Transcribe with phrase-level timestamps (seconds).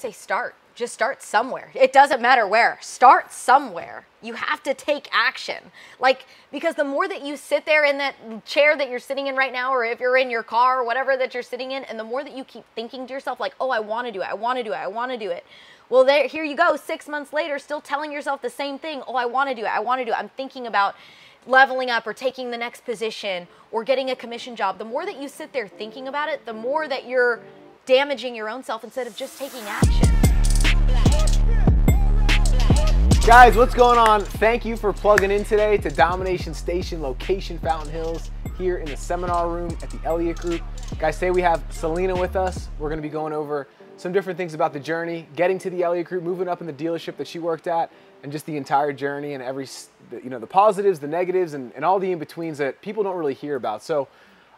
[0.00, 0.54] say start.
[0.74, 1.70] Just start somewhere.
[1.74, 2.78] It doesn't matter where.
[2.80, 4.06] Start somewhere.
[4.22, 5.58] You have to take action.
[5.98, 8.14] Like, because the more that you sit there in that
[8.46, 11.18] chair that you're sitting in right now, or if you're in your car or whatever
[11.18, 13.68] that you're sitting in, and the more that you keep thinking to yourself, like, oh,
[13.68, 15.44] I want to do it, I want to do it, I want to do it.
[15.90, 19.02] Well, there, here you go, six months later, still telling yourself the same thing.
[19.06, 20.16] Oh, I want to do it, I want to do it.
[20.16, 20.94] I'm thinking about
[21.46, 24.78] leveling up or taking the next position or getting a commission job.
[24.78, 27.40] The more that you sit there thinking about it, the more that you're
[27.90, 30.06] damaging your own self instead of just taking action.
[33.26, 34.20] Guys, what's going on?
[34.20, 38.96] Thank you for plugging in today to Domination Station, location Fountain Hills, here in the
[38.96, 40.62] seminar room at the Elliott Group.
[41.00, 42.68] Guys, today we have Celina with us.
[42.78, 43.66] We're going to be going over
[43.96, 46.72] some different things about the journey, getting to the Elliott Group, moving up in the
[46.72, 47.90] dealership that she worked at,
[48.22, 49.66] and just the entire journey and every,
[50.12, 53.16] you know, the positives, the negatives, and, and all the in betweens that people don't
[53.16, 53.82] really hear about.
[53.82, 54.06] So,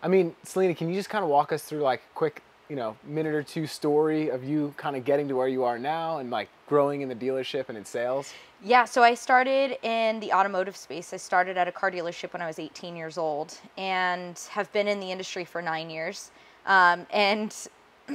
[0.02, 2.96] I mean, Celina, can you just kind of walk us through like quick you know
[3.04, 6.30] minute or two story of you kind of getting to where you are now and
[6.30, 8.32] like growing in the dealership and in sales?
[8.64, 11.12] Yeah so i started in the automotive space.
[11.12, 14.88] I started at a car dealership when i was 18 years old and have been
[14.88, 16.30] in the industry for nine years.
[16.66, 17.50] Um, and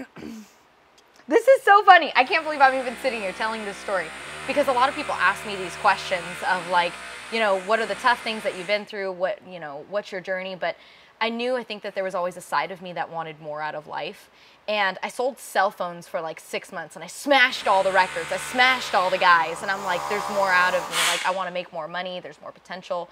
[1.27, 2.11] this is so funny.
[2.15, 4.07] I can't believe i'm even sitting here telling this story
[4.47, 6.93] because a lot of people ask me these questions of like
[7.31, 9.11] you know what are the tough things that you've been through?
[9.11, 10.55] What you know what's your journey?
[10.55, 10.77] But
[11.19, 13.61] I knew I think that there was always a side of me that wanted more
[13.61, 14.29] out of life.
[14.67, 18.31] And I sold cell phones for like six months and I smashed all the records.
[18.31, 19.61] I smashed all the guys.
[19.61, 20.95] And I'm like, there's more out of me.
[21.11, 22.19] Like, I want to make more money.
[22.19, 23.09] There's more potential.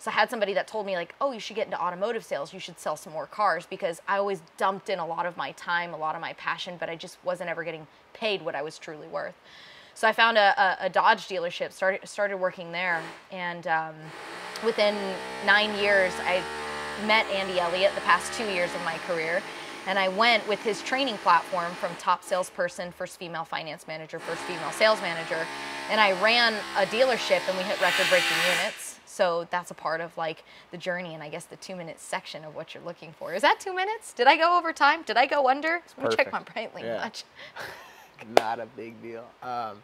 [0.00, 2.52] So I had somebody that told me, like, oh, you should get into automotive sales.
[2.52, 5.50] You should sell some more cars because I always dumped in a lot of my
[5.52, 8.62] time, a lot of my passion, but I just wasn't ever getting paid what I
[8.62, 9.34] was truly worth.
[9.94, 13.02] So I found a, a, a Dodge dealership, started, started working there.
[13.32, 13.94] And um,
[14.64, 14.94] within
[15.44, 16.44] nine years, I
[17.06, 19.42] met Andy Elliott the past two years of my career.
[19.86, 24.42] And I went with his training platform from top salesperson, first female finance manager, first
[24.42, 25.46] female sales manager.
[25.90, 28.98] And I ran a dealership and we hit record breaking units.
[29.06, 32.44] So that's a part of like the journey and I guess the two minute section
[32.44, 33.32] of what you're looking for.
[33.32, 34.12] Is that two minutes?
[34.12, 35.02] Did I go over time?
[35.02, 35.80] Did I go under?
[35.96, 37.02] Let me check my Breitling yeah.
[37.02, 37.24] watch.
[38.36, 39.24] Not a big deal.
[39.42, 39.82] Um,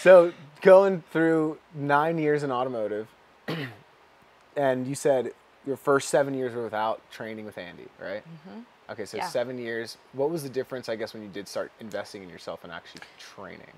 [0.00, 3.08] so going through nine years in automotive,
[4.56, 5.32] and you said
[5.66, 8.22] your first seven years were without training with Andy, right?
[8.22, 8.60] Mm-hmm.
[8.90, 9.28] Okay, so yeah.
[9.28, 9.98] seven years.
[10.12, 13.02] What was the difference, I guess, when you did start investing in yourself and actually
[13.18, 13.72] training?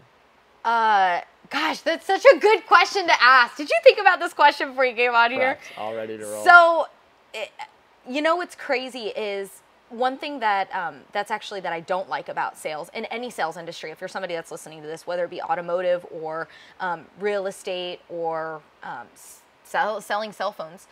[0.65, 1.20] Uh,
[1.50, 3.56] gosh, that's such a good question to ask.
[3.56, 5.59] Did you think about this question before you came on here?
[5.76, 6.44] All ready to roll.
[6.44, 6.87] So,
[7.34, 7.50] it,
[8.09, 12.28] you know what's crazy is one thing that um, that's actually that I don't like
[12.28, 13.91] about sales in any sales industry.
[13.91, 16.49] If you're somebody that's listening to this, whether it be automotive or
[16.81, 19.06] um, real estate or um,
[19.64, 20.87] sell, selling cell phones,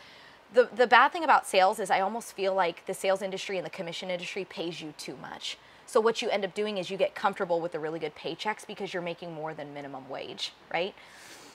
[0.52, 3.64] the, the bad thing about sales is I almost feel like the sales industry and
[3.64, 5.58] the commission industry pays you too much.
[5.86, 8.66] So what you end up doing is you get comfortable with the really good paychecks
[8.66, 10.94] because you're making more than minimum wage, right?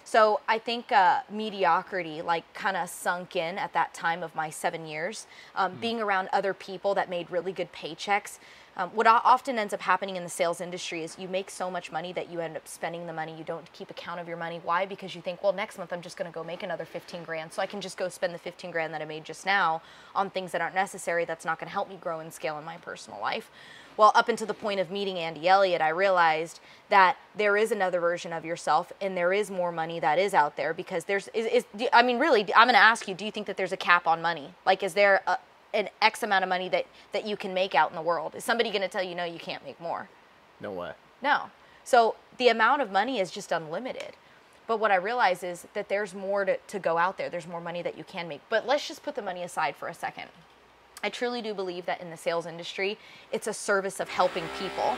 [0.03, 4.49] So I think uh, mediocrity like kind of sunk in at that time of my
[4.49, 5.25] seven years.
[5.55, 5.81] Um, mm.
[5.81, 8.37] Being around other people that made really good paychecks
[8.77, 11.93] um, what often ends up happening in the sales industry is you make so much
[11.93, 13.33] money that you end up spending the money.
[13.37, 14.59] You don't keep account of your money.
[14.63, 14.85] Why?
[14.85, 17.53] Because you think, well, next month I'm just going to go make another 15 grand.
[17.53, 19.81] So I can just go spend the 15 grand that I made just now
[20.13, 21.23] on things that aren't necessary.
[21.23, 23.49] That's not going to help me grow and scale in my personal life.
[23.95, 26.59] Well, up until the point of meeting Andy Elliott, I realized
[26.89, 30.57] that there is another version of yourself and there is more money that is out
[30.57, 33.31] there because there's, is, is I mean, really, I'm going to ask you, do you
[33.31, 34.53] think that there's a cap on money?
[34.65, 35.37] Like, is there a,
[35.75, 38.33] an X amount of money that, that you can make out in the world.
[38.35, 40.09] Is somebody going to tell you, no, you can't make more?
[40.59, 40.93] No way.
[41.21, 41.51] No.
[41.83, 44.13] So the amount of money is just unlimited.
[44.67, 47.29] But what I realize is that there's more to, to go out there.
[47.29, 48.41] There's more money that you can make.
[48.49, 50.29] But let's just put the money aside for a second.
[51.03, 52.97] I truly do believe that in the sales industry,
[53.31, 54.97] it's a service of helping people.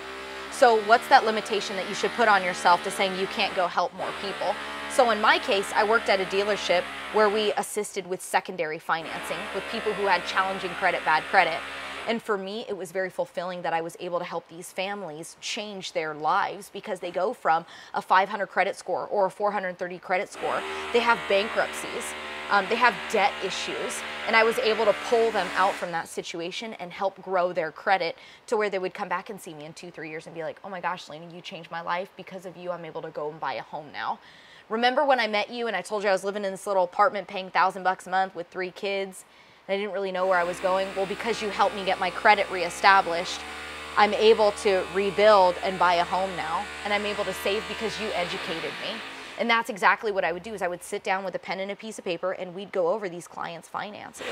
[0.51, 3.67] So, what's that limitation that you should put on yourself to saying you can't go
[3.67, 4.55] help more people?
[4.97, 6.81] So in my case, I worked at a dealership
[7.13, 11.59] where we assisted with secondary financing with people who had challenging credit, bad credit.
[12.07, 15.37] And for me, it was very fulfilling that I was able to help these families
[15.39, 17.63] change their lives because they go from
[17.93, 20.63] a 500 credit score or a 430 credit score.
[20.93, 22.15] They have bankruptcies,
[22.49, 24.01] um, they have debt issues.
[24.25, 27.71] And I was able to pull them out from that situation and help grow their
[27.71, 28.17] credit
[28.47, 30.41] to where they would come back and see me in two, three years and be
[30.41, 32.09] like, oh my gosh, Lena, you changed my life.
[32.17, 34.17] Because of you, I'm able to go and buy a home now.
[34.69, 36.83] Remember when I met you and I told you I was living in this little
[36.83, 39.23] apartment paying thousand bucks a month with three kids
[39.67, 40.89] and I didn't really know where I was going?
[40.95, 43.39] Well, because you helped me get my credit reestablished,
[43.95, 46.65] I'm able to rebuild and buy a home now.
[46.83, 48.99] And I'm able to save because you educated me.
[49.39, 51.59] And that's exactly what I would do is I would sit down with a pen
[51.59, 54.25] and a piece of paper and we'd go over these clients' finances.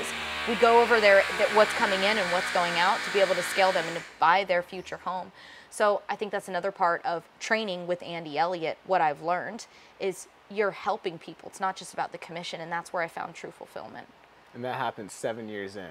[0.48, 1.22] We'd go over their,
[1.54, 4.02] what's coming in and what's going out to be able to scale them and to
[4.20, 5.32] buy their future home.
[5.76, 8.78] So I think that's another part of training with Andy Elliott.
[8.86, 9.66] What I've learned
[10.00, 11.50] is you're helping people.
[11.50, 14.06] It's not just about the commission, and that's where I found true fulfillment.
[14.54, 15.82] And that happened seven years in.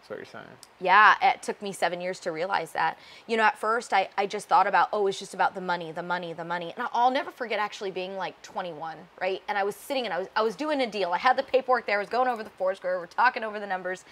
[0.00, 0.46] That's what you're saying.
[0.80, 2.96] Yeah, it took me seven years to realize that.
[3.26, 5.92] You know, at first I, I just thought about, oh, it's just about the money,
[5.92, 6.72] the money, the money.
[6.74, 9.42] And I'll never forget actually being like 21, right?
[9.46, 11.12] And I was sitting and I was, I was doing a deal.
[11.12, 11.98] I had the paperwork there.
[11.98, 12.98] I was going over the four square.
[12.98, 14.06] We're talking over the numbers.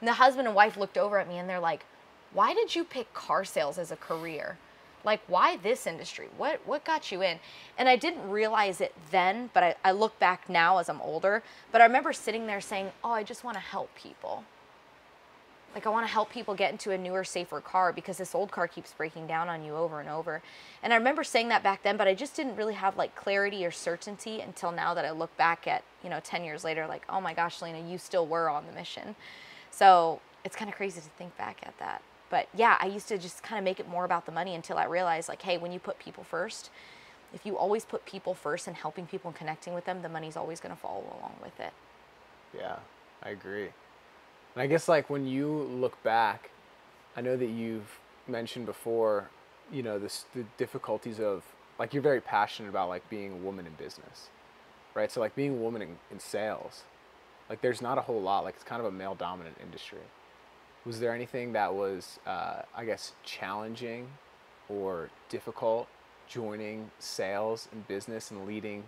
[0.00, 1.84] And the husband and wife looked over at me and they're like,
[2.32, 4.56] why did you pick car sales as a career?
[5.04, 6.28] Like, why this industry?
[6.36, 7.38] What what got you in?
[7.78, 11.42] And I didn't realize it then, but I, I look back now as I'm older.
[11.72, 14.44] But I remember sitting there saying, Oh, I just want to help people.
[15.74, 18.50] Like, I want to help people get into a newer, safer car because this old
[18.50, 20.42] car keeps breaking down on you over and over.
[20.82, 23.64] And I remember saying that back then, but I just didn't really have like clarity
[23.64, 27.04] or certainty until now that I look back at, you know, 10 years later, like,
[27.08, 29.14] oh my gosh, Lena, you still were on the mission.
[29.70, 32.02] So it's kind of crazy to think back at that.
[32.30, 34.78] But yeah, I used to just kind of make it more about the money until
[34.78, 36.70] I realized, like, hey, when you put people first,
[37.34, 40.36] if you always put people first and helping people and connecting with them, the money's
[40.36, 41.72] always going to follow along with it.
[42.56, 42.76] Yeah,
[43.22, 43.68] I agree.
[44.54, 46.50] And I guess like when you look back,
[47.16, 49.30] I know that you've mentioned before,
[49.72, 51.44] you know, this the difficulties of
[51.78, 54.28] like you're very passionate about like being a woman in business,
[54.94, 55.10] right?
[55.10, 56.82] So like being a woman in, in sales,
[57.48, 58.44] like there's not a whole lot.
[58.44, 60.00] Like it's kind of a male dominant industry
[60.84, 64.08] was there anything that was, uh, I guess, challenging
[64.68, 65.88] or difficult
[66.28, 68.84] joining sales and business and leading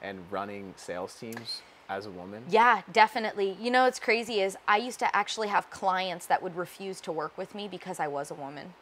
[0.00, 2.44] and running sales teams as a woman?
[2.48, 3.56] Yeah, definitely.
[3.60, 7.12] You know, what's crazy is I used to actually have clients that would refuse to
[7.12, 8.74] work with me because I was a woman.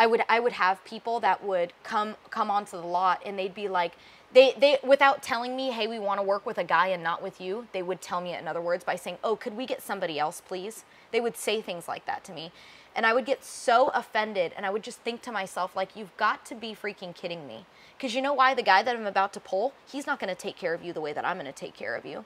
[0.00, 3.54] I would I would have people that would come come onto the lot and they'd
[3.54, 3.92] be like
[4.32, 7.22] they they without telling me, "Hey, we want to work with a guy and not
[7.22, 9.82] with you." They would tell me in other words by saying, "Oh, could we get
[9.82, 12.50] somebody else, please?" They would say things like that to me.
[12.96, 16.16] And I would get so offended and I would just think to myself like you've
[16.16, 17.66] got to be freaking kidding me.
[18.00, 20.42] Cuz you know why the guy that I'm about to pull, he's not going to
[20.46, 22.24] take care of you the way that I'm going to take care of you.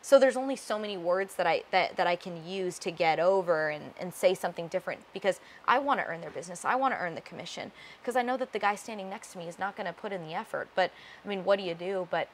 [0.00, 3.18] So there's only so many words that I that, that I can use to get
[3.18, 6.64] over and, and say something different because I want to earn their business.
[6.64, 9.38] I want to earn the commission because I know that the guy standing next to
[9.38, 10.68] me is not going to put in the effort.
[10.74, 10.92] But
[11.24, 12.06] I mean, what do you do?
[12.10, 12.28] But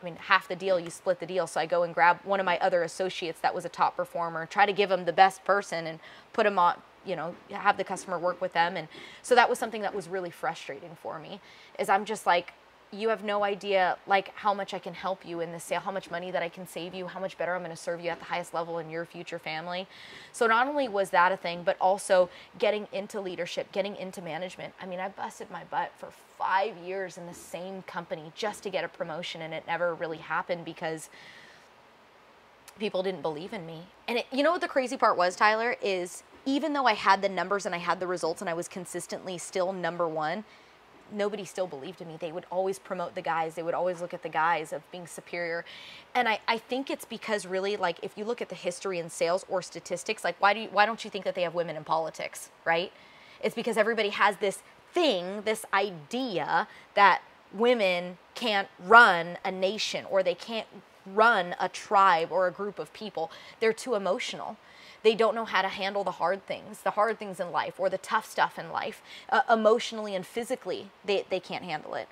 [0.00, 1.46] I mean, half the deal, you split the deal.
[1.46, 4.46] So I go and grab one of my other associates that was a top performer,
[4.46, 5.98] try to give him the best person and
[6.32, 8.76] put him on, you know, have the customer work with them.
[8.76, 8.86] And
[9.22, 11.40] so that was something that was really frustrating for me
[11.78, 12.52] is I'm just like,
[12.90, 15.90] you have no idea like how much I can help you in this sale, how
[15.90, 18.08] much money that I can save you, how much better I'm going to serve you
[18.08, 19.86] at the highest level in your future family.
[20.32, 24.72] So not only was that a thing, but also getting into leadership, getting into management.
[24.80, 26.08] I mean, I busted my butt for
[26.38, 30.18] 5 years in the same company just to get a promotion and it never really
[30.18, 31.10] happened because
[32.78, 33.82] people didn't believe in me.
[34.06, 37.20] And it, you know what the crazy part was, Tyler, is even though I had
[37.20, 40.44] the numbers and I had the results and I was consistently still number 1,
[41.12, 42.16] nobody still believed in me.
[42.18, 43.54] They would always promote the guys.
[43.54, 45.64] They would always look at the guys of being superior.
[46.14, 49.10] And I, I think it's because really like if you look at the history in
[49.10, 51.76] sales or statistics, like why do you, why don't you think that they have women
[51.76, 52.92] in politics, right?
[53.42, 54.62] It's because everybody has this
[54.92, 57.22] thing, this idea that
[57.52, 60.66] women can't run a nation or they can't
[61.06, 63.30] run a tribe or a group of people.
[63.60, 64.56] They're too emotional
[65.02, 67.88] they don't know how to handle the hard things, the hard things in life, or
[67.88, 69.02] the tough stuff in life.
[69.30, 72.08] Uh, emotionally and physically, they, they can't handle it.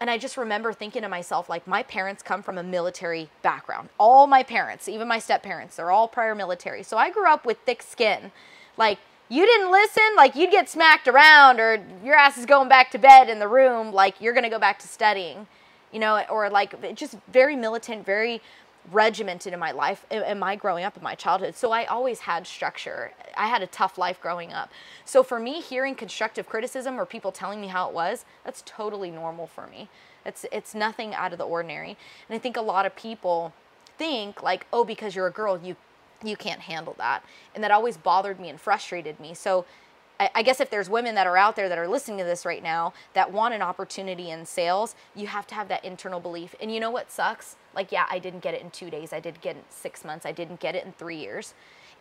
[0.00, 3.88] And I just remember thinking to myself, like, my parents come from a military background.
[3.98, 6.82] All my parents, even my step parents, they're all prior military.
[6.82, 8.30] So I grew up with thick skin.
[8.76, 12.90] Like, you didn't listen, like, you'd get smacked around, or your ass is going back
[12.92, 15.46] to bed in the room, like, you're gonna go back to studying,
[15.92, 18.42] you know, or like, just very militant, very
[18.92, 21.54] regimented in my life in my growing up in my childhood?
[21.54, 23.12] So i always had structure.
[23.36, 24.70] I had a tough life growing up.
[25.04, 29.10] So for me hearing constructive criticism or people telling me how it was that's totally
[29.10, 29.88] normal for me.
[30.24, 31.96] It's it's nothing out of the ordinary.
[32.28, 33.52] And i think a lot of people
[33.98, 35.76] think like oh because you're a girl you
[36.24, 37.22] you can't handle that.
[37.54, 39.34] And that always bothered me and frustrated me.
[39.34, 39.64] So
[40.18, 42.62] I guess if there's women that are out there that are listening to this right
[42.62, 46.54] now that want an opportunity in sales, you have to have that internal belief.
[46.60, 47.56] And you know what sucks?
[47.74, 49.12] Like, yeah, I didn't get it in two days.
[49.12, 50.24] I did get it in six months.
[50.24, 51.52] I didn't get it in three years.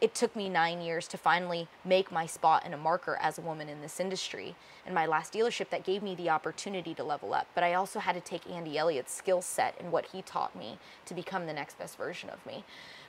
[0.05, 3.41] It took me nine years to finally make my spot and a marker as a
[3.41, 4.53] woman in this industry.
[4.85, 7.47] And my last dealership that gave me the opportunity to level up.
[7.55, 10.77] But I also had to take Andy Elliott's skill set and what he taught me
[11.07, 12.63] to become the next best version of me.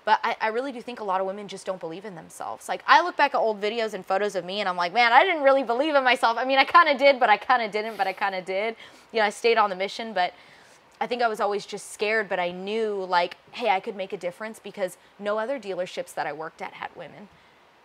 [0.07, 2.67] But I, I, really do think a lot of women just don't believe in themselves.
[2.67, 5.13] Like I look back at old videos and photos of me and I'm like, man,
[5.13, 6.39] I didn't really believe in myself.
[6.39, 8.47] I mean, I kind of did, but I kind of didn't, but I kind of
[8.47, 8.75] did.
[9.13, 10.33] You know, I stayed on the mission, but
[11.01, 14.13] I think I was always just scared, but I knew like, hey, I could make
[14.13, 17.29] a difference because no other dealerships that I worked at had women.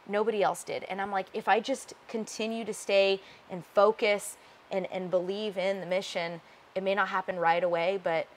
[0.08, 0.86] Nobody else did.
[0.86, 4.38] And I'm like, if I just continue to stay and focus
[4.72, 6.42] and, and believe in the mission,
[6.74, 8.28] it may not happen right away, but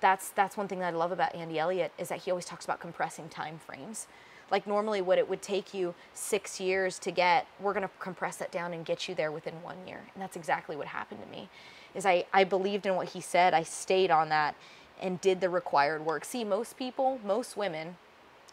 [0.00, 2.64] that's that's one thing that I love about Andy Elliott is that he always talks
[2.64, 4.06] about compressing time frames.
[4.50, 8.36] Like normally what it would take you 6 years to get, we're going to compress
[8.36, 10.00] that down and get you there within 1 year.
[10.14, 11.48] And that's exactly what happened to me.
[11.94, 14.54] Is I I believed in what he said, I stayed on that
[15.00, 16.24] and did the required work.
[16.24, 17.96] See, most people, most women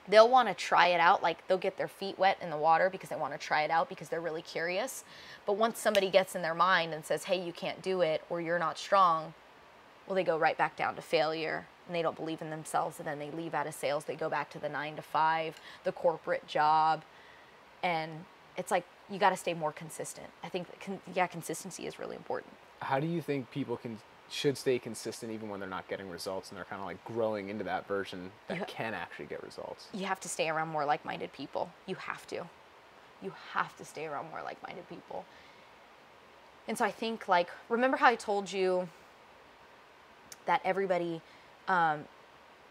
[0.07, 2.89] they'll want to try it out like they'll get their feet wet in the water
[2.89, 5.03] because they want to try it out because they're really curious
[5.45, 8.39] but once somebody gets in their mind and says hey you can't do it or
[8.39, 9.33] you're not strong
[10.05, 13.07] well they go right back down to failure and they don't believe in themselves and
[13.07, 14.05] then they leave out of sales.
[14.05, 17.03] They go back to the 9 to 5 the corporate job.
[17.83, 18.25] And
[18.57, 20.27] it's like you got to stay more consistent.
[20.43, 22.53] I think con- yeah consistency is really important.
[22.81, 26.49] How do you think people can should stay consistent even when they're not getting results
[26.49, 29.87] and they're kind of like growing into that version that ha- can actually get results?
[29.93, 31.69] you have to stay around more like-minded people.
[31.85, 32.43] You have to.
[33.21, 35.25] You have to stay around more like-minded people.
[36.67, 38.89] And so i think like remember how i told you
[40.47, 41.21] that everybody
[41.67, 42.05] um,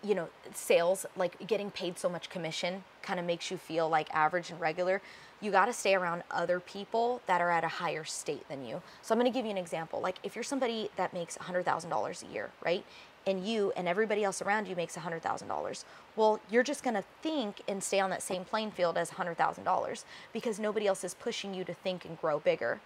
[0.05, 4.09] you know sales like getting paid so much commission kind of makes you feel like
[4.15, 5.01] average and regular.
[5.41, 8.81] You got to stay around other people that are at a higher state than you.
[9.03, 10.01] So i'm going to give you an example.
[10.01, 12.85] Like if you're somebody that makes $100000 a year right?
[13.27, 15.85] And you and everybody else around you makes $100000
[16.17, 20.05] well you're just going to think and stay on that same playing field as $100000
[20.33, 22.81] because nobody else is pushing you to think and grow bigger.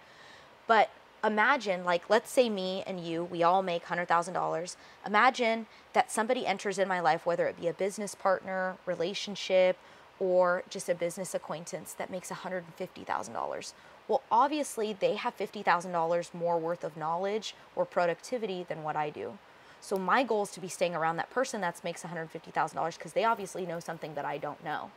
[0.67, 0.89] But
[1.23, 4.75] imagine, like, let's say me and you, we all make $100,000.
[5.05, 9.77] Imagine that somebody enters in my life, whether it be a business partner, relationship,
[10.19, 13.73] or just a business acquaintance that makes $150,000.
[14.07, 19.37] Well, obviously, they have $50,000 more worth of knowledge or productivity than what I do.
[19.81, 23.23] So, my goal is to be staying around that person that makes $150,000 because they
[23.23, 24.91] obviously know something that I don't know.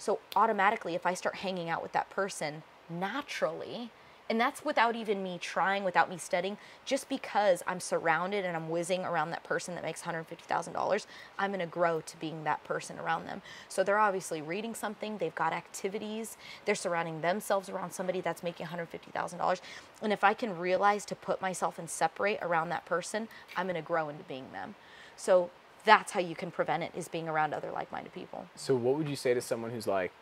[0.00, 3.90] So automatically, if I start hanging out with that person naturally,
[4.30, 8.70] and that's without even me trying, without me studying, just because I'm surrounded and I'm
[8.70, 11.06] whizzing around that person that makes $150,000,
[11.36, 13.42] I'm gonna grow to being that person around them.
[13.68, 18.66] So they're obviously reading something, they've got activities, they're surrounding themselves around somebody that's making
[18.66, 19.60] $150,000.
[20.00, 23.82] And if I can realize to put myself and separate around that person, I'm gonna
[23.82, 24.76] grow into being them.
[25.16, 25.50] So
[25.84, 28.46] that's how you can prevent it is being around other like-minded people.
[28.54, 30.12] So what would you say to someone who's like,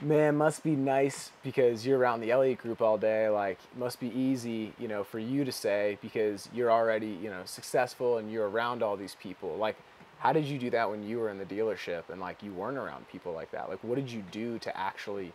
[0.00, 3.28] man, must be nice because you're around the Elliott group all day.
[3.28, 7.42] Like, must be easy, you know, for you to say because you're already, you know,
[7.44, 9.56] successful and you're around all these people.
[9.56, 9.76] Like,
[10.18, 12.78] how did you do that when you were in the dealership and like you weren't
[12.78, 13.68] around people like that?
[13.68, 15.32] Like, what did you do to actually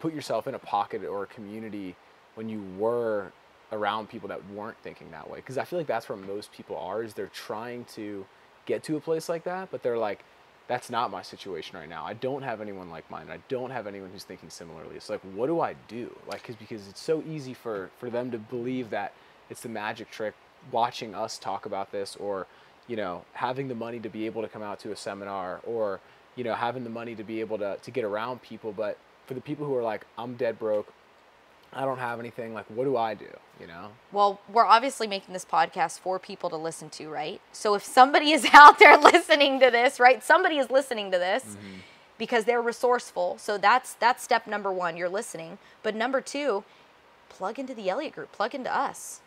[0.00, 1.94] put yourself in a pocket or a community
[2.34, 3.32] when you were
[3.70, 5.40] around people that weren't thinking that way?
[5.40, 7.02] Because I feel like that's where most people are.
[7.02, 8.24] Is they're trying to
[8.64, 10.24] get to a place like that, but they're like,
[10.66, 12.04] that's not my situation right now.
[12.04, 13.26] I don't have anyone like mine.
[13.30, 14.96] I don't have anyone who's thinking similarly.
[14.96, 16.14] It's like, what do I do?
[16.26, 19.12] Like, cause, because it's so easy for, for them to believe that
[19.50, 20.34] it's the magic trick
[20.72, 22.46] watching us talk about this or,
[22.88, 26.00] you know, having the money to be able to come out to a seminar or,
[26.34, 28.72] you know, having the money to be able to, to get around people.
[28.72, 30.92] But for the people who are like, I'm dead broke,
[31.74, 33.26] I don't have anything, like, what do I do?
[33.60, 33.88] You know?
[34.12, 37.40] Well, we're obviously making this podcast for people to listen to, right?
[37.52, 40.22] So if somebody is out there listening to this, right?
[40.22, 41.78] Somebody is listening to this Mm-hmm.
[42.18, 43.36] because they're resourceful.
[43.38, 45.58] So that's that's step number 1, you're listening.
[45.82, 46.62] But number 2,
[47.28, 49.20] plug into the Elliott group, plug into us.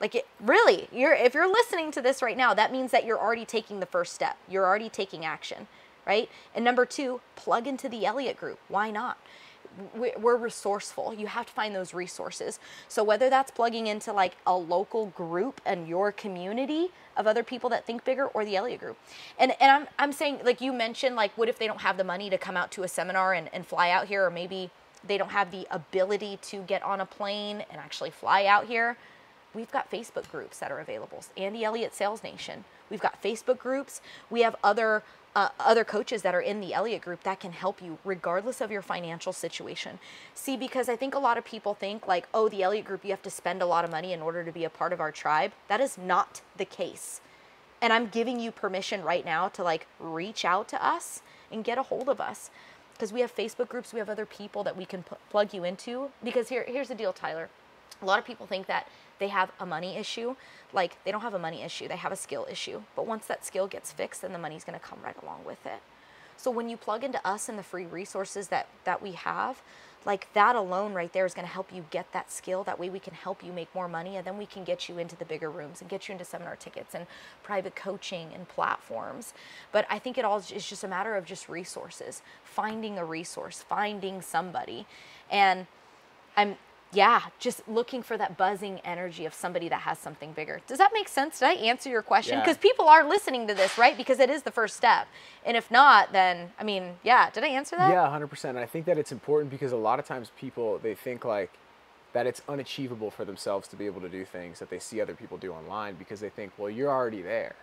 [0.00, 3.18] Like it really, you're if you're listening to this right now, that means that you're
[3.18, 4.36] already taking the first step.
[4.48, 5.68] You're already taking action,
[6.06, 6.28] right?
[6.54, 8.58] And number 2, plug into the Elliott group.
[8.68, 9.18] Why not?
[9.94, 11.14] We- we're resourceful.
[11.14, 12.58] You have to find those resources.
[12.88, 17.70] So whether that's plugging into like a local group and your community of other people
[17.70, 18.98] that think bigger or the Elliott group.
[19.38, 22.04] And and I'm I'm saying like you mentioned like what if they don't have the
[22.04, 24.70] money to come out to a seminar and, and fly out here or maybe
[25.06, 28.96] they don't have the ability to get on a plane and actually fly out here.
[29.54, 31.24] We've got Facebook groups that are available.
[31.36, 32.64] Andy Elliott Sales Nation.
[32.88, 34.00] We've got Facebook groups.
[34.30, 35.02] We have other
[35.36, 38.70] uh, other coaches that are in the Elliott group that can help you regardless of
[38.70, 39.98] your financial situation.
[40.34, 43.10] See, because I think a lot of people think like, oh, the Elliott group, you
[43.10, 45.12] have to spend a lot of money in order to be a part of our
[45.12, 45.52] tribe.
[45.68, 47.20] That is not the case.
[47.80, 51.78] And I'm giving you permission right now to like reach out to us and get
[51.78, 52.50] a hold of us
[53.00, 55.64] because we have Facebook groups, we have other people that we can pl- plug you
[55.64, 56.10] into.
[56.22, 57.48] Because here, here's the deal, Tyler.
[58.02, 58.86] A lot of people think that
[59.20, 60.34] they have a money issue.
[60.72, 62.82] Like they don't have a money issue, they have a skill issue.
[62.96, 65.80] But once that skill gets fixed, then the money's to come right along with it.
[66.36, 69.62] So when you plug into us and the free resources that that we have,
[70.06, 72.88] like that alone right there is going to help you get that skill that way
[72.88, 75.24] we can help you make more money and then we can get you into the
[75.24, 77.06] bigger rooms and get you into seminar tickets and
[77.42, 79.34] private coaching and platforms
[79.72, 83.64] but i think it all is just a matter of just resources finding a resource
[83.68, 84.86] finding somebody
[85.30, 85.66] and
[86.36, 86.56] i'm
[86.92, 90.60] yeah, just looking for that buzzing energy of somebody that has something bigger.
[90.66, 91.38] Does that make sense?
[91.38, 92.38] Did I answer your question?
[92.38, 92.44] Yeah.
[92.44, 93.96] Because people are listening to this, right?
[93.96, 95.06] Because it is the first step.
[95.46, 97.90] And if not, then, I mean, yeah, did I answer that?
[97.90, 98.56] Yeah, 100%.
[98.56, 101.52] I think that it's important because a lot of times people, they think like
[102.12, 105.14] that it's unachievable for themselves to be able to do things that they see other
[105.14, 107.54] people do online because they think, well, you're already there.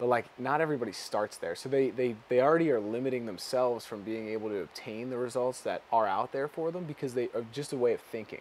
[0.00, 1.54] But like not everybody starts there.
[1.54, 5.60] So they, they, they already are limiting themselves from being able to obtain the results
[5.60, 8.40] that are out there for them because they are just a way of thinking.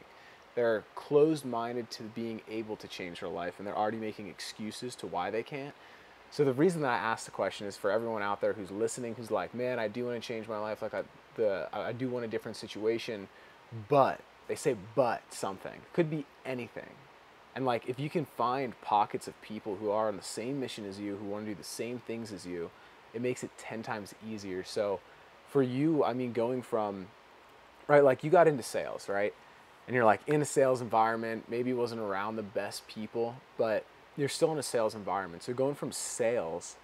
[0.55, 4.95] They're closed minded to being able to change their life and they're already making excuses
[4.95, 5.73] to why they can't.
[6.31, 9.15] So the reason that I asked the question is for everyone out there who's listening,
[9.15, 10.81] who's like, man, I do want to change my life.
[10.81, 11.03] Like I,
[11.35, 13.27] the, I do want a different situation,
[13.87, 16.89] but they say, but something could be anything.
[17.55, 20.85] And like, if you can find pockets of people who are on the same mission
[20.87, 22.71] as you, who want to do the same things as you,
[23.13, 24.63] it makes it 10 times easier.
[24.63, 24.99] So
[25.49, 27.07] for you, I mean, going from,
[27.87, 29.35] right, like you got into sales, right?
[29.87, 33.85] And you're like in a sales environment, maybe it wasn't around the best people, but
[34.15, 35.43] you're still in a sales environment.
[35.43, 36.75] So going from sales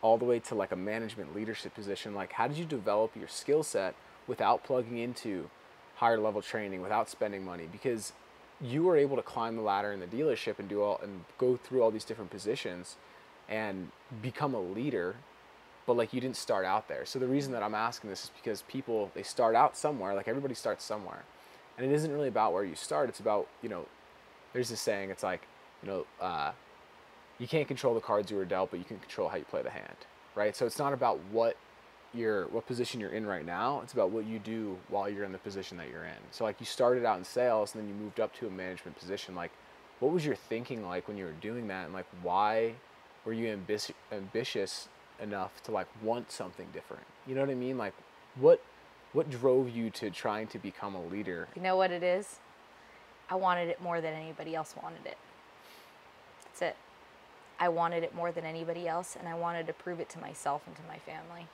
[0.00, 3.28] all the way to like a management leadership position, like how did you develop your
[3.28, 3.94] skill set
[4.26, 5.48] without plugging into
[5.96, 7.68] higher level training, without spending money?
[7.70, 8.12] Because
[8.60, 11.56] you were able to climb the ladder in the dealership and do all and go
[11.56, 12.96] through all these different positions
[13.48, 13.90] and
[14.22, 15.16] become a leader
[15.84, 18.30] but like you didn't start out there so the reason that i'm asking this is
[18.40, 21.24] because people they start out somewhere like everybody starts somewhere
[21.76, 23.86] and it isn't really about where you start it's about you know
[24.52, 25.42] there's this saying it's like
[25.82, 26.52] you know uh,
[27.38, 29.62] you can't control the cards you were dealt but you can control how you play
[29.62, 29.96] the hand
[30.34, 30.56] right?
[30.56, 31.56] So it's not about what
[32.14, 35.32] your what position you're in right now it's about what you do while you're in
[35.32, 36.18] the position that you're in.
[36.30, 38.98] So like you started out in sales and then you moved up to a management
[38.98, 39.50] position like
[40.00, 41.86] what was your thinking like when you were doing that?
[41.86, 42.74] And like why
[43.24, 44.88] were you ambi- ambitious
[45.20, 47.04] enough to like want something different?
[47.26, 47.78] You know what i mean?
[47.78, 47.94] Like
[48.36, 48.62] what
[49.12, 51.48] what drove you to trying to become a leader?
[51.54, 52.38] You know what it is?
[53.28, 55.18] I wanted it more than anybody else wanted it.
[56.44, 56.76] That's it.
[57.58, 60.62] I wanted it more than anybody else, and I wanted to prove it to myself
[60.66, 61.46] and to my family.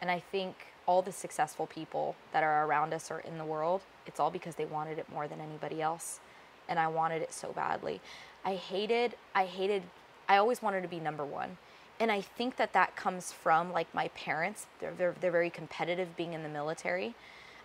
[0.00, 0.54] And I think
[0.86, 4.54] all the successful people that are around us or in the world, it's all because
[4.54, 6.20] they wanted it more than anybody else.
[6.68, 8.00] And I wanted it so badly.
[8.44, 9.82] I hated, I hated,
[10.28, 11.58] I always wanted to be number one
[12.00, 14.66] and I think that that comes from like my parents.
[14.80, 17.14] They're, they're they're very competitive being in the military.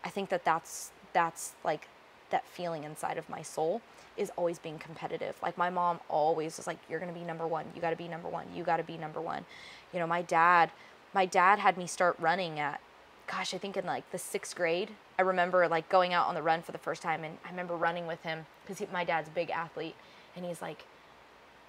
[0.03, 1.87] I think that that's that's like
[2.31, 3.81] that feeling inside of my soul
[4.17, 5.35] is always being competitive.
[5.41, 7.65] Like my mom always was like, "You're gonna be number one.
[7.75, 8.47] You got to be number one.
[8.53, 9.45] You got to be number one."
[9.93, 10.71] You know, my dad,
[11.13, 12.81] my dad had me start running at,
[13.27, 14.89] gosh, I think in like the sixth grade.
[15.19, 17.75] I remember like going out on the run for the first time, and I remember
[17.75, 19.95] running with him because my dad's a big athlete,
[20.35, 20.85] and he's like,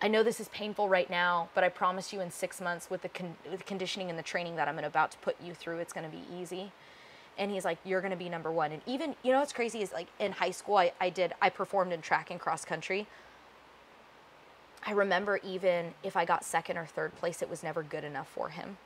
[0.05, 3.01] I know this is painful right now, but I promise you in six months with
[3.01, 5.79] the, con- with the conditioning and the training that I'm about to put you through,
[5.79, 6.73] it's going to be easy.
[7.38, 8.71] And he's like, you're going to be number one.
[8.71, 11.49] And even, you know, what's crazy is like in high school, I, I did, I
[11.49, 13.07] performed in track and cross country.
[14.85, 18.29] I remember even if I got second or third place, it was never good enough
[18.29, 18.77] for him.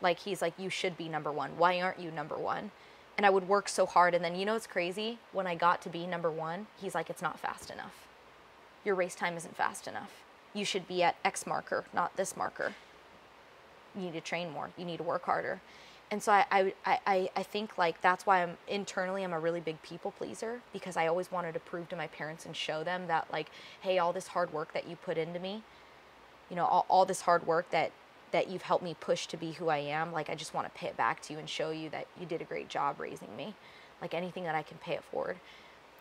[0.00, 1.58] Like, he's like, you should be number one.
[1.58, 2.70] Why aren't you number one?
[3.18, 4.14] And I would work so hard.
[4.14, 5.18] And then, you know, what's crazy?
[5.32, 8.08] When I got to be number one, he's like, it's not fast enough.
[8.86, 10.22] Your race time isn't fast enough
[10.54, 12.74] you should be at X marker, not this marker.
[13.94, 14.70] You need to train more.
[14.76, 15.60] You need to work harder.
[16.10, 16.44] And so I,
[16.84, 20.60] I, I, I think like that's why I'm internally I'm a really big people pleaser
[20.70, 23.48] because I always wanted to prove to my parents and show them that like,
[23.80, 25.62] hey, all this hard work that you put into me,
[26.50, 27.92] you know, all, all this hard work that
[28.32, 30.78] that you've helped me push to be who I am, like I just want to
[30.78, 33.34] pay it back to you and show you that you did a great job raising
[33.34, 33.54] me.
[34.02, 35.36] Like anything that I can pay it forward.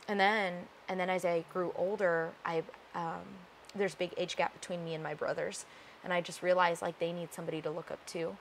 [0.09, 0.53] And then
[0.89, 2.63] and then as I grew older, I
[2.95, 3.21] um,
[3.75, 5.65] there's a big age gap between me and my brothers
[6.03, 8.35] and i just realized like they need somebody to look up to.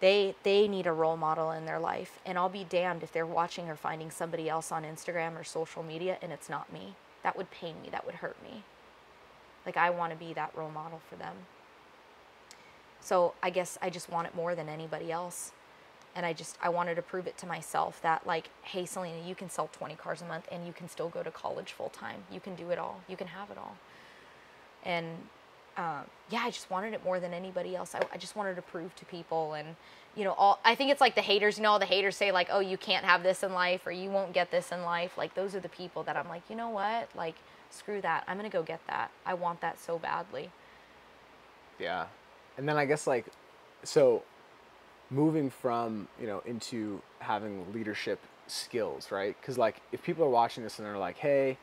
[0.00, 3.26] They they need a role model in their life and i'll be damned if they're
[3.26, 6.94] watching or finding somebody else on instagram or social media and it's not me.
[7.22, 7.88] That would pain me.
[7.90, 8.62] That would hurt me.
[9.64, 11.34] Like i want to be that role model for them.
[13.00, 15.52] So i guess i just want it more than anybody else
[16.14, 19.34] and i just i wanted to prove it to myself that like hey Celina you
[19.34, 22.24] can sell 20 cars a month and you can still go to college full time
[22.30, 23.00] you can do it all.
[23.08, 23.76] You can have it all
[24.86, 25.06] and
[25.76, 27.94] um, yeah, I just wanted it more than anybody else.
[27.94, 29.76] I, I, just wanted to prove to people, and
[30.14, 31.58] you know, all I think it's like the haters.
[31.58, 33.90] You know, all the haters say like, "Oh, you can't have this in life, or
[33.90, 36.56] you won't get this in life." Like those are the people that I'm like, you
[36.56, 37.10] know what?
[37.14, 37.34] Like,
[37.68, 38.24] screw that.
[38.26, 39.10] I'm gonna go get that.
[39.26, 40.50] I want that so badly.
[41.78, 42.06] Yeah,
[42.56, 43.26] and then I guess like,
[43.82, 44.22] so
[45.10, 49.36] moving from you know into having leadership skills, right?
[49.38, 51.58] Because like if people are watching this and they're like, hey,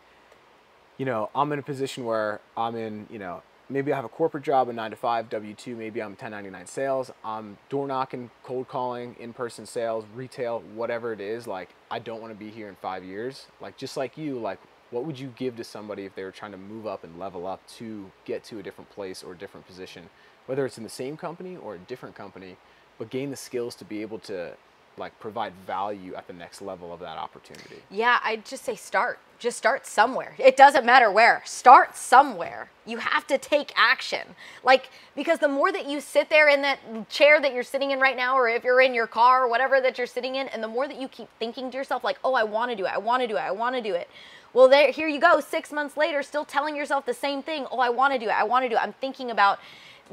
[0.97, 4.09] you know, I'm in a position where I'm in, you know, maybe I have a
[4.09, 8.29] corporate job, a nine to five, W two, maybe I'm 1099 sales, I'm door knocking,
[8.43, 11.47] cold calling, in person sales, retail, whatever it is.
[11.47, 13.47] Like I don't want to be here in five years.
[13.61, 14.59] Like just like you, like
[14.91, 17.47] what would you give to somebody if they were trying to move up and level
[17.47, 20.09] up to get to a different place or a different position,
[20.45, 22.57] whether it's in the same company or a different company,
[22.99, 24.53] but gain the skills to be able to
[24.97, 27.77] like provide value at the next level of that opportunity?
[27.89, 29.19] Yeah, I'd just say start.
[29.39, 30.35] Just start somewhere.
[30.37, 31.41] It doesn't matter where.
[31.45, 32.69] Start somewhere.
[32.85, 34.21] You have to take action.
[34.63, 36.79] Like, because the more that you sit there in that
[37.09, 39.81] chair that you're sitting in right now, or if you're in your car or whatever
[39.81, 42.33] that you're sitting in, and the more that you keep thinking to yourself, like, oh,
[42.35, 44.09] I want to do it, I want to do it, I want to do it.
[44.53, 47.65] Well, there, here you go, six months later, still telling yourself the same thing.
[47.71, 48.81] Oh, I want to do it, I want to do it.
[48.81, 49.59] I'm thinking about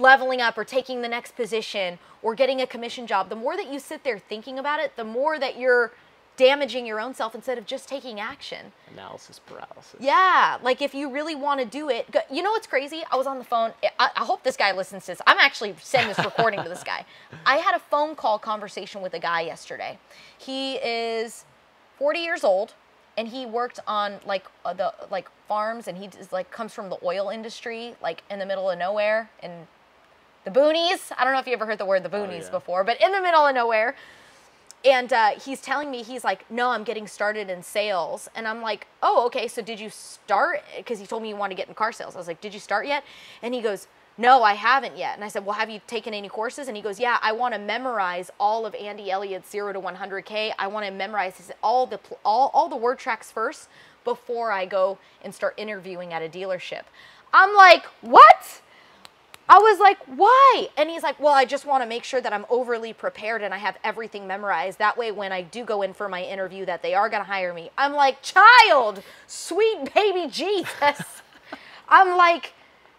[0.00, 3.72] leveling up or taking the next position or getting a commission job, the more that
[3.72, 5.92] you sit there thinking about it, the more that you're
[6.36, 8.72] damaging your own self instead of just taking action.
[8.92, 9.96] Analysis paralysis.
[10.00, 13.02] Yeah, like if you really want to do it, you know what's crazy?
[13.12, 13.72] I was on the phone.
[13.98, 15.20] I, I hope this guy listens to this.
[15.26, 17.04] I'm actually sending this recording to this guy.
[17.44, 19.98] I had a phone call conversation with a guy yesterday.
[20.38, 21.44] He is
[21.98, 22.72] 40 years old
[23.18, 26.88] and he worked on like uh, the like farms and he just like comes from
[26.88, 29.66] the oil industry like in the middle of nowhere and
[30.44, 31.12] the boonies.
[31.16, 32.50] I don't know if you ever heard the word the boonies oh, yeah.
[32.50, 33.94] before, but in the middle of nowhere.
[34.82, 38.30] And uh, he's telling me, he's like, no, I'm getting started in sales.
[38.34, 40.62] And I'm like, oh, okay, so did you start?
[40.74, 42.14] Because he told me you want to get in car sales.
[42.14, 43.04] I was like, did you start yet?
[43.42, 45.16] And he goes, no, I haven't yet.
[45.16, 46.68] And I said, well, have you taken any courses?
[46.68, 50.52] And he goes, yeah, I want to memorize all of Andy Elliott's 0 to 100K.
[50.58, 53.68] I want to memorize his, all, the, all, all the word tracks first
[54.04, 56.82] before I go and start interviewing at a dealership.
[57.32, 58.60] I'm like, what?
[59.50, 60.68] I was like, why?
[60.76, 63.52] And he's like, well, I just want to make sure that I'm overly prepared and
[63.52, 64.78] I have everything memorized.
[64.78, 67.26] That way, when I do go in for my interview, that they are going to
[67.26, 67.68] hire me.
[67.76, 71.22] I'm like, child, sweet baby Jesus.
[71.88, 72.52] I'm like,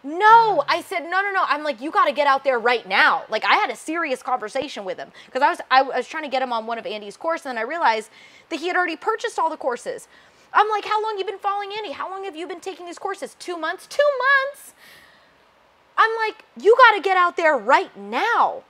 [0.03, 1.45] no, I said, no, no, no.
[1.47, 3.23] I'm like, you got to get out there right now.
[3.29, 6.29] Like, I had a serious conversation with him because I was, I was trying to
[6.29, 8.09] get him on one of Andy's courses, and I realized
[8.49, 10.09] that he had already purchased all the courses.
[10.53, 11.91] I'm like, how long you been following Andy?
[11.91, 13.37] How long have you been taking these courses?
[13.39, 13.87] Two months?
[13.87, 14.73] Two months?
[15.97, 18.63] I'm like, you got to get out there right now.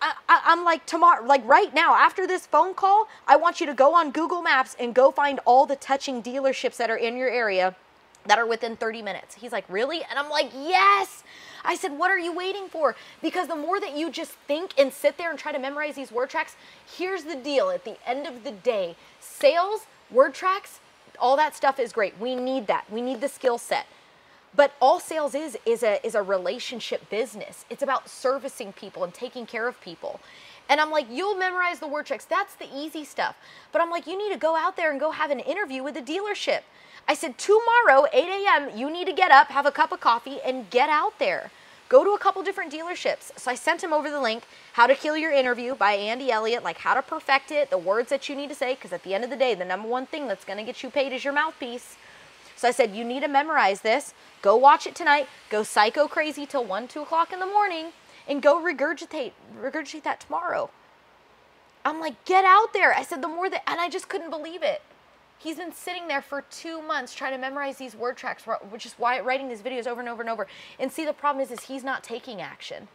[0.00, 0.14] I,
[0.46, 3.94] am like tomorrow, like right now, after this phone call, I want you to go
[3.94, 7.74] on Google Maps and go find all the touching dealerships that are in your area
[8.26, 9.34] that are within 30 minutes.
[9.34, 10.02] He's like, really?
[10.08, 11.24] And I'm like, yes.
[11.64, 12.94] I said, what are you waiting for?
[13.22, 16.12] Because the more that you just think and sit there and try to memorize these
[16.12, 16.56] word tracks,
[16.96, 17.70] here's the deal.
[17.70, 20.80] At the end of the day, sales, word tracks,
[21.18, 22.18] all that stuff is great.
[22.20, 22.84] We need that.
[22.90, 23.86] We need the skill set.
[24.54, 27.64] But all sales is is a is a relationship business.
[27.70, 30.20] It's about servicing people and taking care of people.
[30.68, 32.24] And I'm like, you'll memorize the word tracks.
[32.24, 33.36] That's the easy stuff.
[33.72, 35.96] But I'm like, you need to go out there and go have an interview with
[35.96, 36.60] a dealership.
[37.06, 40.40] I said, tomorrow, 8 a.m., you need to get up, have a cup of coffee,
[40.44, 41.50] and get out there.
[41.88, 43.30] Go to a couple different dealerships.
[43.38, 44.42] So I sent him over the link,
[44.74, 48.10] How to Kill Your Interview by Andy Elliott, like how to perfect it, the words
[48.10, 50.04] that you need to say, because at the end of the day, the number one
[50.04, 51.96] thing that's going to get you paid is your mouthpiece.
[52.58, 54.14] So I said, you need to memorize this.
[54.42, 55.28] Go watch it tonight.
[55.48, 57.92] Go psycho crazy till 1, 2 o'clock in the morning
[58.26, 60.68] and go regurgitate, regurgitate that tomorrow.
[61.84, 62.92] I'm like, get out there.
[62.92, 64.82] I said, the more that, and I just couldn't believe it.
[65.38, 68.94] He's been sitting there for two months trying to memorize these word tracks, which is
[68.94, 70.48] why writing these videos over and over and over.
[70.80, 72.88] And see, the problem is, is he's not taking action.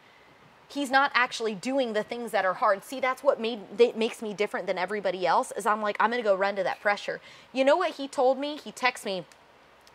[0.68, 2.84] He's not actually doing the things that are hard.
[2.84, 5.52] See, that's what made that makes me different than everybody else.
[5.56, 7.20] Is I'm like, I'm gonna go run to that pressure.
[7.52, 8.56] You know what he told me?
[8.56, 9.24] He texted me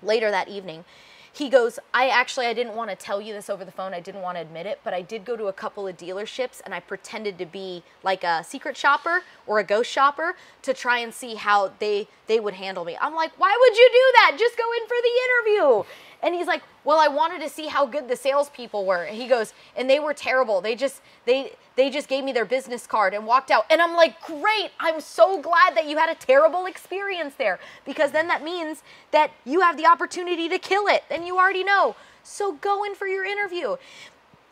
[0.01, 0.83] later that evening
[1.31, 3.99] he goes i actually i didn't want to tell you this over the phone i
[3.99, 6.73] didn't want to admit it but i did go to a couple of dealerships and
[6.73, 11.13] i pretended to be like a secret shopper or a ghost shopper to try and
[11.13, 12.97] see how they they would handle me.
[13.01, 14.38] I'm like why would you do that?
[14.38, 15.83] Just go in for the interview
[16.21, 19.03] and he's like, well, I wanted to see how good the salespeople were.
[19.03, 20.60] And he goes, and they were terrible.
[20.62, 23.65] They just they they just gave me their business card and walked out.
[23.69, 24.71] And I'm like, great.
[24.79, 29.32] I'm so glad that you had a terrible experience there because then that means that
[29.45, 31.03] you have the opportunity to kill it.
[31.10, 31.95] And you already know.
[32.23, 33.77] So go in for your interview.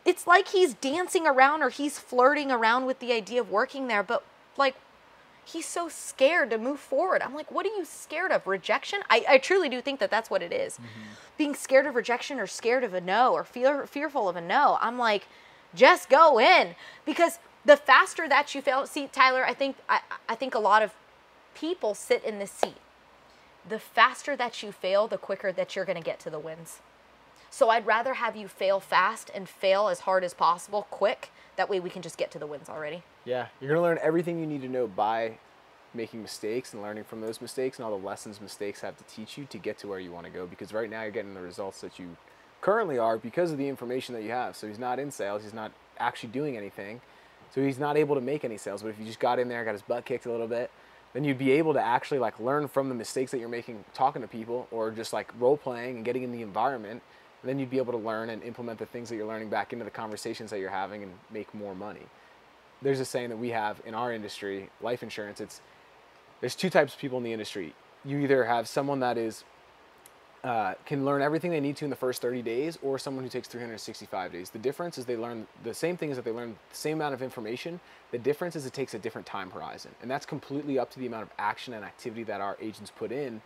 [0.04, 4.02] It's like he's dancing around or he's flirting around with the idea of working there,
[4.02, 4.24] but
[4.56, 4.74] like
[5.48, 7.22] he's so scared to move forward.
[7.22, 8.46] I'm like, what are you scared of?
[8.46, 9.00] Rejection?
[9.08, 10.74] I, I truly do think that that's what it is.
[10.74, 10.84] Mm-hmm.
[11.38, 14.78] Being scared of rejection or scared of a no or fear, fearful of a no.
[14.80, 15.26] I'm like,
[15.74, 20.34] just go in because the faster that you fail, see, Tyler, I think I, I
[20.34, 20.92] think a lot of
[21.54, 22.76] people sit in this seat.
[23.68, 26.78] The faster that you fail, the quicker that you're going to get to the wins.
[27.50, 31.30] So I'd rather have you fail fast and fail as hard as possible, quick.
[31.56, 33.02] That way we can just get to the wins already.
[33.28, 35.36] Yeah, you're gonna learn everything you need to know by
[35.92, 39.36] making mistakes and learning from those mistakes and all the lessons mistakes have to teach
[39.36, 40.46] you to get to where you want to go.
[40.46, 42.16] Because right now you're getting the results that you
[42.62, 44.56] currently are because of the information that you have.
[44.56, 47.02] So he's not in sales, he's not actually doing anything.
[47.54, 48.80] So he's not able to make any sales.
[48.80, 50.70] But if you just got in there, got his butt kicked a little bit,
[51.12, 54.22] then you'd be able to actually like learn from the mistakes that you're making talking
[54.22, 57.02] to people or just like role playing and getting in the environment.
[57.42, 59.74] And then you'd be able to learn and implement the things that you're learning back
[59.74, 62.06] into the conversations that you're having and make more money.
[62.82, 65.60] There's a saying that we have in our industry, life insurance, it's
[66.40, 67.74] there's two types of people in the industry.
[68.04, 69.44] You either have someone that is
[70.44, 73.30] uh, can learn everything they need to in the first 30 days, or someone who
[73.30, 74.50] takes 365 days.
[74.50, 77.14] The difference is they learn the same thing is that they learn the same amount
[77.14, 77.80] of information.
[78.12, 81.06] The difference is it takes a different time horizon, and that's completely up to the
[81.06, 83.42] amount of action and activity that our agents put in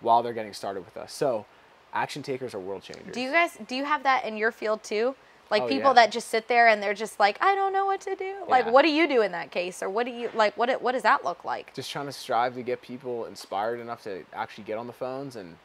[0.00, 1.12] while they're getting started with us.
[1.12, 1.46] So,
[1.92, 3.14] action takers are world changers.
[3.14, 5.14] Do you guys do you have that in your field too?
[5.52, 6.06] Like Oh, people yeah.
[6.06, 8.36] that just sit there and they're just like, I don't know what to do.
[8.48, 8.70] Like, Yeah.
[8.72, 10.56] what do you do in that case, or what do you like?
[10.56, 11.74] What what does that look like?
[11.74, 15.36] just trying to strive to get people inspired enough to actually get on the phones
[15.36, 15.56] and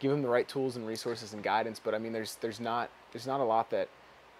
[0.00, 1.78] give them the right tools and resources and guidance.
[1.78, 3.88] But I mean, there's there's not there's not a lot that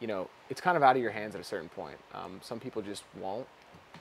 [0.01, 1.99] you know it's kind of out of your hands at a certain point.
[2.15, 3.47] Um, some people just won't,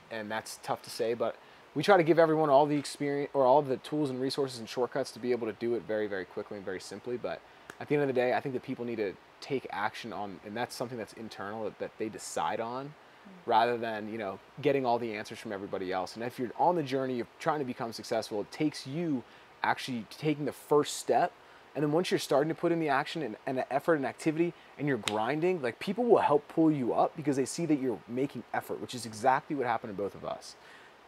[0.10, 1.14] and that's tough to say.
[1.16, 1.36] But
[1.76, 4.70] we try to give everyone all the experience or all the tools and resources and
[4.70, 7.18] shortcuts to be able to do it very very quickly and very simply.
[7.18, 7.42] But
[7.80, 10.40] at the end of the day, I think that people need to take action on,
[10.46, 13.32] and that's something that's internal that, that they decide on mm.
[13.46, 16.16] rather than you know getting all the answers from everybody else.
[16.16, 19.24] And if you're on the journey of trying to become successful it takes you
[19.64, 21.32] actually taking the first step.
[21.76, 24.06] And then once you're starting to put in the action and, and the effort and
[24.06, 27.80] activity and you're grinding like people will help pull you up because they see that
[27.80, 30.56] you're making effort which is exactly what happened to both of us.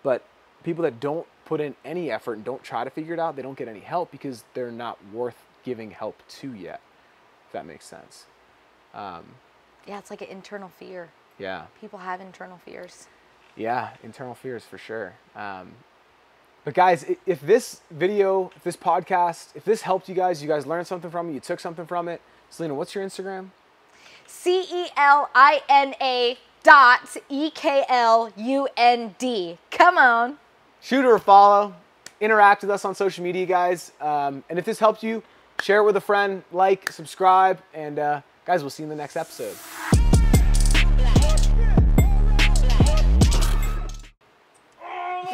[0.01, 0.25] But
[0.63, 3.43] people that don't put in any effort and don't try to figure it out they
[3.43, 6.79] don't get any help because they're not worth giving help to yet
[7.45, 8.25] if that makes sense
[8.93, 9.25] um,
[9.87, 11.09] Yeah, it's like an internal fear.
[11.37, 13.07] yeah People have internal fears.
[13.57, 15.13] Yeah, internal fears for sure.
[15.35, 15.71] Um,
[16.65, 20.65] but guys, if this video, if this podcast, if this helped you guys, you guys
[20.65, 22.21] learned something from it, you took something from it.
[22.49, 23.49] Celina, what's your Instagram?
[24.27, 29.57] C E L I N A dot E K L U N D.
[29.71, 30.37] Come on.
[30.81, 31.75] Shoot or follow.
[32.19, 33.91] Interact with us on social media, guys.
[34.01, 35.21] Um, and if this helped you,
[35.61, 38.95] share it with a friend, like, subscribe, and uh, guys, we'll see you in the
[38.95, 39.55] next episode.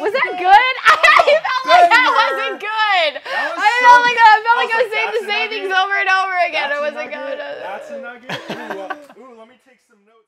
[0.00, 0.72] Was that good?
[0.82, 0.94] I
[1.38, 3.12] felt like that wasn't good.
[3.22, 5.24] That was I so felt like I felt I like I was like, saying the
[5.30, 5.52] same nugget.
[5.52, 6.68] things over and over again.
[6.72, 7.36] That's It wasn't good.
[7.38, 8.30] That's a nugget.
[8.32, 10.26] Ooh, uh, ooh, let me take some notes.